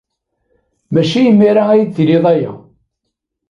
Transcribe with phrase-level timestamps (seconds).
[0.93, 2.51] Maci imir-a ara iyi-d-tinid aya.